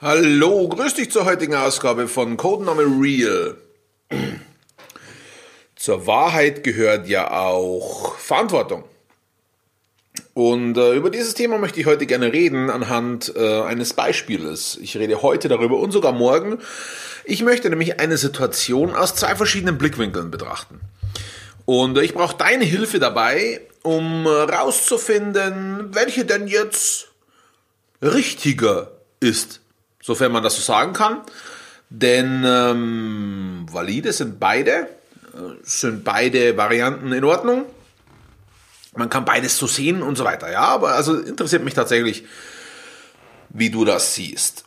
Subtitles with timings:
[0.00, 3.56] Hallo, grüß dich zur heutigen Ausgabe von Codename Real.
[5.74, 8.84] Zur Wahrheit gehört ja auch Verantwortung.
[10.34, 14.78] Und äh, über dieses Thema möchte ich heute gerne reden anhand äh, eines Beispieles.
[14.80, 16.58] Ich rede heute darüber und sogar morgen.
[17.24, 20.80] Ich möchte nämlich eine Situation aus zwei verschiedenen Blickwinkeln betrachten.
[21.64, 27.08] Und äh, ich brauche deine Hilfe dabei, um äh, rauszufinden, welche denn jetzt
[28.00, 29.60] richtiger ist
[30.08, 31.20] sofern man das so sagen kann.
[31.90, 34.86] Denn ähm, valide sind beide, äh,
[35.62, 37.66] sind beide Varianten in Ordnung.
[38.96, 40.50] Man kann beides so sehen und so weiter.
[40.50, 42.24] Ja, aber also interessiert mich tatsächlich,
[43.50, 44.64] wie du das siehst.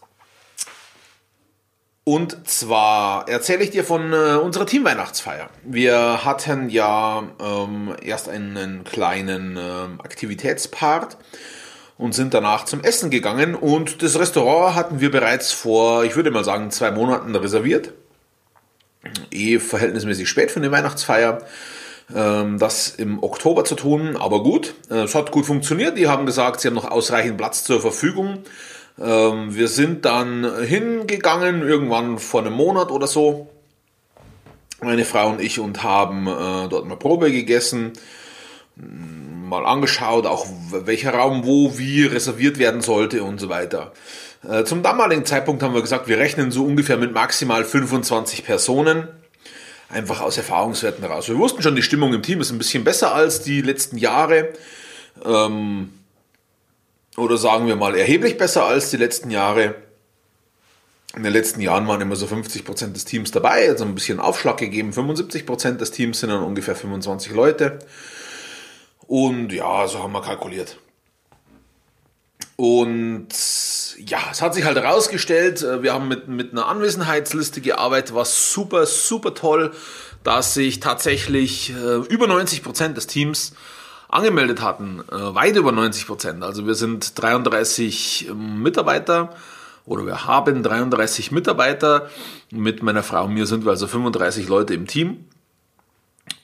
[2.03, 5.49] Und zwar erzähle ich dir von äh, unserer Teamweihnachtsfeier.
[5.63, 11.17] Wir hatten ja ähm, erst einen kleinen äh, Aktivitätspart
[12.01, 13.53] und sind danach zum Essen gegangen.
[13.53, 17.93] Und das Restaurant hatten wir bereits vor, ich würde mal sagen, zwei Monaten reserviert.
[19.29, 21.43] Eh verhältnismäßig spät für eine Weihnachtsfeier.
[22.13, 24.73] Ähm, das im Oktober zu tun, aber gut.
[24.89, 25.95] Äh, es hat gut funktioniert.
[25.95, 28.39] Die haben gesagt, sie haben noch ausreichend Platz zur Verfügung.
[28.99, 33.47] Ähm, wir sind dann hingegangen, irgendwann vor einem Monat oder so,
[34.81, 37.93] meine Frau und ich, und haben äh, dort mal Probe gegessen
[39.51, 43.91] mal angeschaut, auch welcher Raum wo wie reserviert werden sollte und so weiter.
[44.47, 49.09] Äh, zum damaligen Zeitpunkt haben wir gesagt, wir rechnen so ungefähr mit maximal 25 Personen.
[49.89, 51.27] Einfach aus Erfahrungswerten heraus.
[51.27, 54.53] Wir wussten schon, die Stimmung im Team ist ein bisschen besser als die letzten Jahre.
[55.23, 55.89] Ähm,
[57.17, 59.75] oder sagen wir mal erheblich besser als die letzten Jahre.
[61.13, 64.55] In den letzten Jahren waren immer so 50% des Teams dabei, also ein bisschen Aufschlag
[64.55, 64.91] gegeben.
[64.91, 67.79] 75% des Teams sind dann ungefähr 25 Leute.
[69.11, 70.77] Und ja, so haben wir kalkuliert.
[72.55, 73.27] Und
[73.97, 78.23] ja, es hat sich halt herausgestellt, äh, wir haben mit, mit einer Anwesenheitsliste gearbeitet, war
[78.23, 79.73] super, super toll,
[80.23, 83.51] dass sich tatsächlich äh, über 90 Prozent des Teams
[84.07, 86.05] angemeldet hatten, äh, weit über 90%.
[86.05, 86.41] Prozent.
[86.41, 89.35] Also wir sind 33 ähm, Mitarbeiter
[89.85, 92.09] oder wir haben 33 Mitarbeiter.
[92.49, 95.25] Mit meiner Frau und mir sind wir also 35 Leute im Team.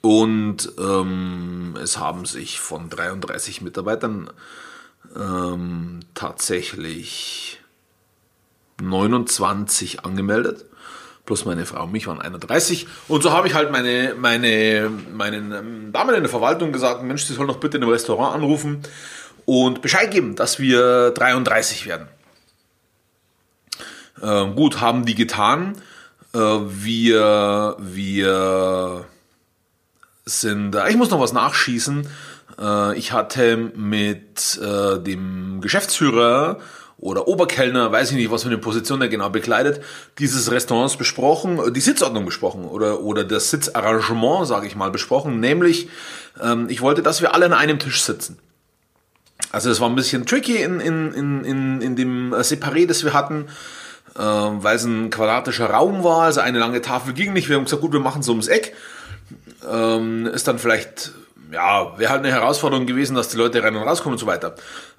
[0.01, 4.29] Und ähm, es haben sich von 33 Mitarbeitern
[5.15, 7.59] ähm, tatsächlich
[8.81, 10.65] 29 angemeldet.
[11.25, 12.87] Plus meine Frau und mich waren 31.
[13.07, 17.25] Und so habe ich halt meine, meine, meinen ähm, Damen in der Verwaltung gesagt, Mensch,
[17.25, 18.81] sie sollen doch bitte in einem Restaurant anrufen
[19.45, 22.07] und Bescheid geben, dass wir 33 werden.
[24.21, 25.75] Ähm, gut, haben die getan.
[26.33, 29.05] Äh, wir, wir
[30.27, 32.07] sind, äh, ich muss noch was nachschießen.
[32.59, 36.59] Äh, ich hatte mit äh, dem Geschäftsführer
[36.99, 39.81] oder Oberkellner, weiß ich nicht, was für eine Position er genau bekleidet,
[40.17, 45.39] dieses Restaurants besprochen, die Sitzordnung besprochen oder, oder das Sitzarrangement, sage ich mal, besprochen.
[45.39, 45.89] Nämlich,
[46.41, 48.39] ähm, ich wollte, dass wir alle an einem Tisch sitzen.
[49.51, 53.13] Also es war ein bisschen tricky in, in, in, in, in dem Separé, das wir
[53.13, 53.45] hatten,
[54.15, 57.47] weil es ein quadratischer Raum war, also eine lange Tafel ging nicht.
[57.47, 58.73] Wir haben gesagt, gut, wir machen so ums Eck
[59.69, 61.11] ähm, ist dann vielleicht,
[61.51, 64.55] ja, wäre halt eine Herausforderung gewesen, dass die Leute rein und rauskommen und so weiter.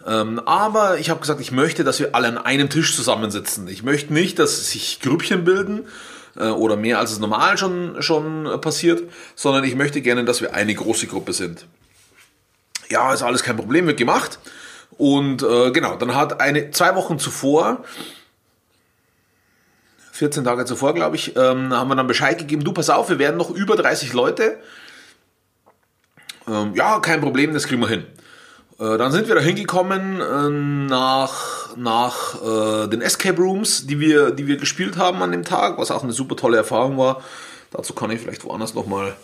[0.07, 3.69] Ähm, aber ich habe gesagt, ich möchte, dass wir alle an einem Tisch zusammensitzen.
[3.69, 5.87] Ich möchte nicht, dass sich Grüppchen bilden
[6.37, 9.03] äh, oder mehr als es normal schon, schon passiert,
[9.35, 11.67] sondern ich möchte gerne, dass wir eine große Gruppe sind.
[12.89, 14.39] Ja, ist alles kein Problem, wird gemacht.
[14.97, 17.85] Und äh, genau, dann hat eine, zwei Wochen zuvor
[20.19, 23.21] 14 Tage zuvor, glaube ich, ähm, haben wir dann Bescheid gegeben, du pass auf, wir
[23.21, 24.59] werden noch über 30 Leute.
[26.49, 28.05] Ähm, ja, kein Problem, das kriegen wir hin.
[28.81, 34.33] Äh, dann sind wir da hingekommen äh, nach, nach äh, den Escape Rooms, die wir,
[34.33, 37.23] die wir gespielt haben an dem Tag, was auch eine super tolle Erfahrung war.
[37.71, 39.15] Dazu kann ich vielleicht woanders nochmal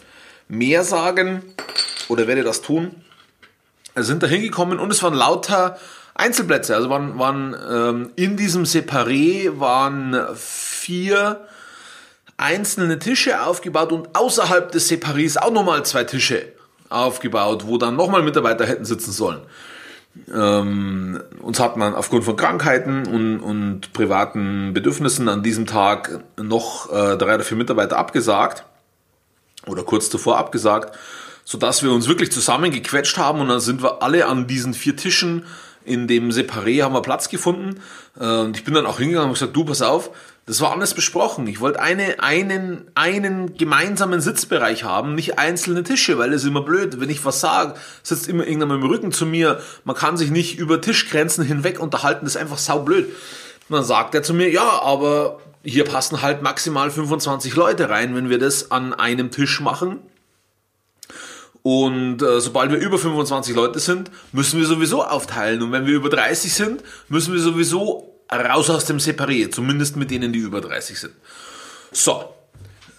[0.47, 1.43] mehr sagen
[2.09, 3.04] oder werde das tun.
[3.97, 5.79] Sind da hingekommen und es waren lauter
[6.15, 6.75] Einzelplätze.
[6.75, 11.47] Also waren, waren ähm, in diesem Separé waren vier
[12.37, 16.47] einzelne Tische aufgebaut und außerhalb des Separés auch nochmal zwei Tische
[16.89, 19.41] aufgebaut, wo dann nochmal Mitarbeiter hätten sitzen sollen.
[20.33, 26.91] Ähm, uns hat man aufgrund von Krankheiten und, und privaten Bedürfnissen an diesem Tag noch
[26.93, 28.65] äh, drei oder vier Mitarbeiter abgesagt
[29.67, 30.97] oder kurz zuvor abgesagt,
[31.45, 35.45] sodass wir uns wirklich zusammengequetscht haben und dann sind wir alle an diesen vier Tischen
[35.85, 37.81] in dem Separé haben wir Platz gefunden.
[38.19, 40.11] Äh, und ich bin dann auch hingegangen und gesagt, du, pass auf,
[40.47, 41.47] das war alles besprochen.
[41.47, 47.01] Ich wollte eine, einen, einen gemeinsamen Sitzbereich haben, nicht einzelne Tische, weil es immer blöd.
[47.01, 49.61] Wenn ich was sage, sitzt immer irgendjemand im Rücken zu mir.
[49.85, 53.07] Man kann sich nicht über Tischgrenzen hinweg unterhalten, das ist einfach saublöd.
[53.69, 58.15] Und dann sagt er zu mir, ja, aber hier passen halt maximal 25 Leute rein,
[58.15, 60.01] wenn wir das an einem Tisch machen.
[61.67, 65.63] Und äh, sobald wir über 25 Leute sind, müssen wir sowieso aufteilen.
[65.63, 70.11] Und wenn wir über 30 sind, müssen wir sowieso raus aus dem Separé, zumindest mit
[70.11, 71.15] denen, die über 30 sind.
[71.91, 72.35] So,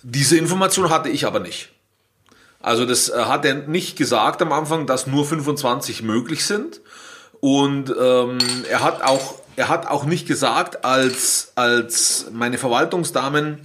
[0.01, 1.69] diese Information hatte ich aber nicht.
[2.59, 6.81] Also das äh, hat er nicht gesagt am Anfang, dass nur 25 möglich sind.
[7.41, 13.59] Und ähm, er hat auch er hat auch nicht gesagt, als als meine Verwaltungsdamen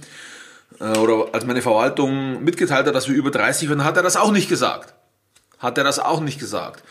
[0.81, 4.31] oder als meine Verwaltung mitgeteilt hat, dass wir über 30 waren, hat er das auch
[4.31, 4.93] nicht gesagt.
[5.59, 6.83] Hat er das auch nicht gesagt.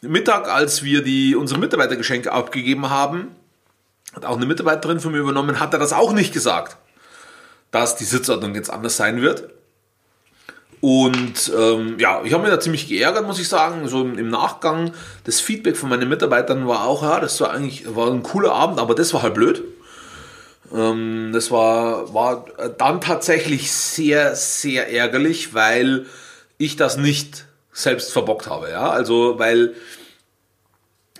[0.00, 3.28] Mittag, als wir die unsere Mitarbeitergeschenke abgegeben haben,
[4.14, 6.76] hat auch eine Mitarbeiterin von mir übernommen, hat er das auch nicht gesagt,
[7.70, 9.50] dass die Sitzordnung jetzt anders sein wird.
[10.80, 13.88] Und ähm, ja, ich habe mich da ziemlich geärgert, muss ich sagen.
[13.88, 14.92] So im, Nachgang,
[15.24, 18.78] das Feedback von meinen Mitarbeitern war auch, ja, das war eigentlich war ein cooler Abend,
[18.78, 19.64] aber das war halt blöd.
[20.74, 22.46] Ähm, das war, war
[22.78, 26.06] dann tatsächlich sehr, sehr ärgerlich, weil
[26.58, 28.70] ich das nicht selbst verbockt habe.
[28.70, 28.90] Ja?
[28.90, 29.74] Also, weil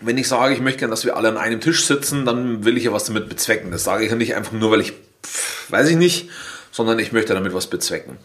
[0.01, 2.77] wenn ich sage, ich möchte gerne, dass wir alle an einem Tisch sitzen, dann will
[2.77, 3.71] ich ja was damit bezwecken.
[3.71, 4.93] Das sage ich ja nicht einfach nur, weil ich,
[5.25, 6.29] pff, weiß ich nicht,
[6.71, 8.19] sondern ich möchte damit was bezwecken.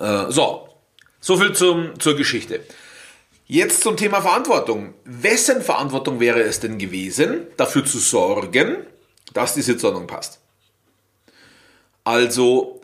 [0.00, 0.68] Äh, so,
[1.20, 2.60] soviel zum, zur Geschichte.
[3.46, 4.94] Jetzt zum Thema Verantwortung.
[5.04, 8.78] Wessen Verantwortung wäre es denn gewesen, dafür zu sorgen,
[9.34, 10.40] dass die Sitzordnung passt?
[12.04, 12.82] Also,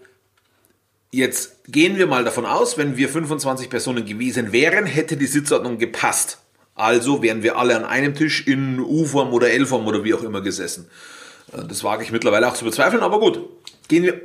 [1.11, 5.79] jetzt gehen wir mal davon aus, wenn wir 25 Personen gewesen wären, hätte die Sitzordnung
[5.79, 6.39] gepasst.
[6.75, 10.41] Also wären wir alle an einem Tisch in U-Form oder L-Form oder wie auch immer
[10.41, 10.89] gesessen.
[11.53, 13.41] Äh, das wage ich mittlerweile auch zu bezweifeln, aber gut.
[13.89, 14.21] Gehen wir,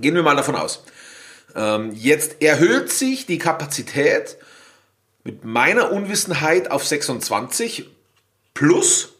[0.00, 0.82] gehen wir mal davon aus.
[1.54, 4.36] Ähm, jetzt erhöht sich die Kapazität
[5.22, 7.88] mit meiner Unwissenheit auf 26
[8.54, 9.12] plus,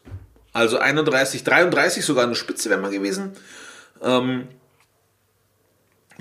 [0.52, 3.32] also 31, 33, sogar eine Spitze wäre mal gewesen.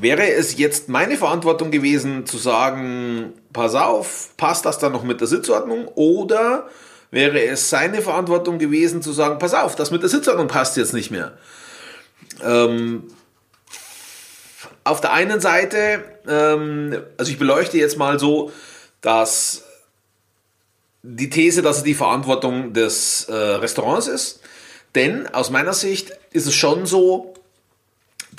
[0.01, 5.19] Wäre es jetzt meine Verantwortung gewesen zu sagen, pass auf, passt das dann noch mit
[5.19, 5.87] der Sitzordnung?
[5.95, 6.69] Oder
[7.11, 10.93] wäre es seine Verantwortung gewesen zu sagen, pass auf, das mit der Sitzordnung passt jetzt
[10.93, 11.37] nicht mehr?
[12.41, 13.07] Ähm,
[14.83, 18.51] auf der einen Seite, ähm, also ich beleuchte jetzt mal so,
[19.01, 19.63] dass
[21.03, 24.41] die These, dass es die Verantwortung des äh, Restaurants ist.
[24.95, 27.33] Denn aus meiner Sicht ist es schon so,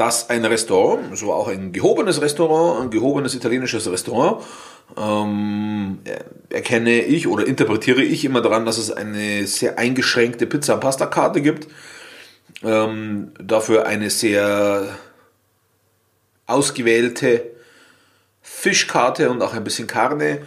[0.01, 4.43] dass ein Restaurant, so auch ein gehobenes Restaurant, ein gehobenes italienisches Restaurant,
[4.97, 5.99] ähm,
[6.49, 11.69] erkenne ich oder interpretiere ich immer daran, dass es eine sehr eingeschränkte Pizza-Pasta-Karte gibt.
[12.65, 14.89] Ähm, dafür eine sehr
[16.47, 17.51] ausgewählte
[18.41, 20.41] Fischkarte und auch ein bisschen Karne,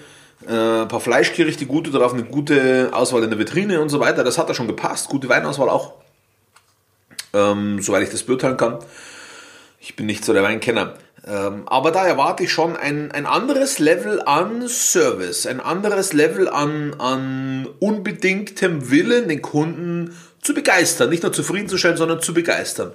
[0.47, 4.23] äh, ein paar Fleischgerichte, gute darauf, eine gute Auswahl in der Vitrine und so weiter.
[4.23, 5.09] Das hat da schon gepasst.
[5.09, 5.93] Gute Weinauswahl auch,
[7.33, 8.79] ähm, soweit ich das beurteilen kann.
[9.85, 10.93] Ich bin nicht so der Weinkenner.
[11.27, 16.47] Ähm, aber da erwarte ich schon ein, ein anderes Level an Service, ein anderes Level
[16.47, 21.09] an, an unbedingtem Willen, den Kunden zu begeistern.
[21.09, 22.93] Nicht nur zufriedenzustellen, sondern zu begeistern.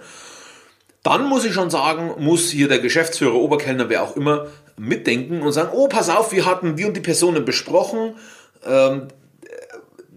[1.03, 4.47] Dann muss ich schon sagen, muss hier der Geschäftsführer, Oberkellner, wer auch immer,
[4.79, 8.15] mitdenken und sagen, oh, pass auf, wir hatten die und die Personen besprochen,
[8.65, 9.09] ähm,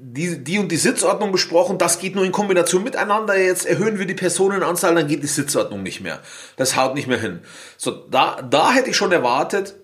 [0.03, 4.07] die, die und die Sitzordnung besprochen, das geht nur in Kombination miteinander, jetzt erhöhen wir
[4.07, 6.19] die Personenanzahl, dann geht die Sitzordnung nicht mehr.
[6.57, 7.41] Das haut nicht mehr hin.
[7.77, 9.75] So, da, da hätte ich schon erwartet,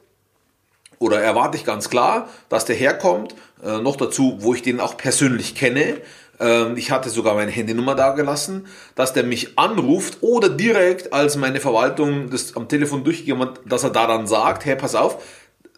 [0.99, 4.97] oder erwarte ich ganz klar, dass der herkommt, äh, noch dazu, wo ich den auch
[4.97, 6.01] persönlich kenne,
[6.39, 8.65] ähm, ich hatte sogar meine Handynummer da gelassen,
[8.95, 13.83] dass der mich anruft oder direkt, als meine Verwaltung das am Telefon durchgegeben hat, dass
[13.83, 15.23] er da dann sagt, hey, pass auf,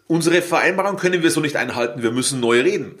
[0.06, 2.98] unsere Vereinbarung können wir so nicht einhalten, wir müssen neu reden.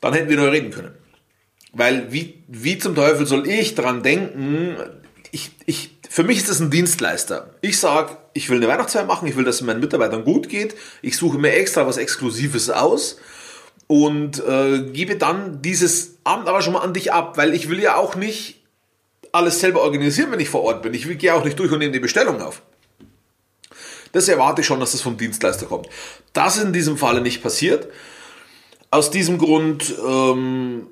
[0.00, 0.94] Dann hätten wir neu reden können.
[1.72, 4.76] Weil wie, wie zum Teufel soll ich dran denken,
[5.30, 7.54] ich, ich, für mich ist das ein Dienstleister.
[7.60, 10.74] Ich sage, ich will eine Weihnachtsfeier machen, ich will, dass es meinen Mitarbeitern gut geht,
[11.02, 13.18] ich suche mir extra was Exklusives aus
[13.86, 17.80] und äh, gebe dann dieses Abend aber schon mal an dich ab, weil ich will
[17.80, 18.60] ja auch nicht
[19.32, 20.94] alles selber organisieren, wenn ich vor Ort bin.
[20.94, 22.62] Ich gehe auch nicht durch und nehme die Bestellung auf.
[24.12, 25.88] Das erwarte ich schon, dass das vom Dienstleister kommt.
[26.32, 27.88] Das ist in diesem Falle nicht passiert.
[28.90, 30.86] Aus diesem Grund ähm,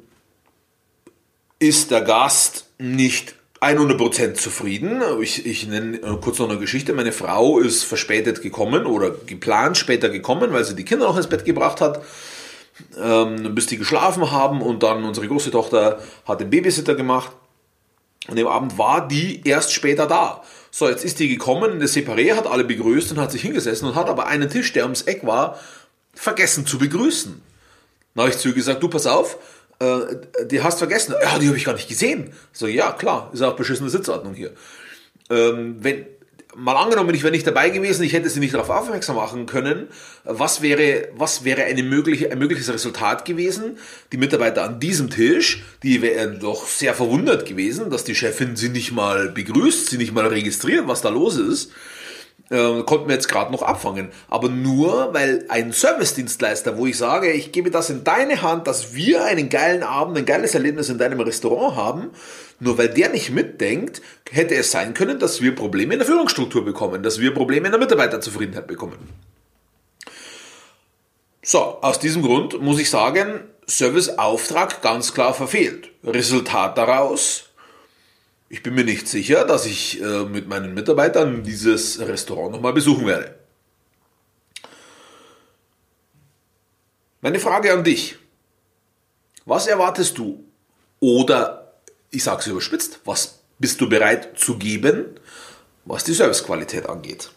[1.59, 5.03] ist der Gast nicht 100% zufrieden.
[5.21, 6.93] Ich, ich nenne kurz noch eine Geschichte.
[6.93, 11.27] Meine Frau ist verspätet gekommen oder geplant später gekommen, weil sie die Kinder noch ins
[11.27, 12.03] Bett gebracht hat
[13.01, 17.33] ähm, bis die geschlafen haben und dann unsere große Tochter hat den Babysitter gemacht.
[18.29, 20.43] Und am Abend war die erst später da.
[20.71, 23.95] So, jetzt ist die gekommen das Separé, hat alle begrüßt und hat sich hingesessen und
[23.95, 25.59] hat aber einen Tisch, der ums Eck war,
[26.15, 27.41] vergessen zu begrüßen.
[28.19, 29.39] Dann habe ich zu ihr gesagt, du pass auf,
[29.79, 31.15] äh, die hast vergessen.
[31.23, 32.33] Ja, die habe ich gar nicht gesehen.
[32.53, 34.51] So, ja, klar, ist auch beschissene Sitzordnung hier.
[35.31, 36.05] Ähm, wenn,
[36.57, 39.87] mal angenommen, ich wäre nicht dabei gewesen, ich hätte sie nicht darauf aufmerksam machen können,
[40.25, 43.79] was wäre, was wäre eine mögliche, ein mögliches Resultat gewesen?
[44.11, 48.71] Die Mitarbeiter an diesem Tisch, die wären doch sehr verwundert gewesen, dass die Chefin sie
[48.71, 51.71] nicht mal begrüßt, sie nicht mal registriert, was da los ist
[52.51, 54.11] äh, konnten wir jetzt gerade noch abfangen.
[54.29, 58.95] Aber nur, weil ein Service-Dienstleister, wo ich sage, ich gebe das in deine Hand, dass
[58.95, 62.11] wir einen geilen Abend, ein geiles Erlebnis in deinem Restaurant haben,
[62.61, 66.65] nur weil der nicht mitdenkt, hätte es sein können, dass wir Probleme in der Führungsstruktur
[66.65, 68.99] bekommen, dass wir Probleme in der Mitarbeiterzufriedenheit bekommen.
[71.43, 75.91] So, aus diesem Grund muss ich sagen, Serviceauftrag ganz klar verfehlt.
[76.05, 77.48] Resultat daraus,
[78.49, 83.07] ich bin mir nicht sicher, dass ich äh, mit meinen Mitarbeitern dieses Restaurant nochmal besuchen
[83.07, 83.39] werde.
[87.21, 88.17] Meine Frage an dich.
[89.45, 90.45] Was erwartest du?
[91.01, 91.75] Oder,
[92.11, 95.19] ich sage es überspitzt, was bist du bereit zu geben,
[95.85, 97.31] was die Servicequalität angeht?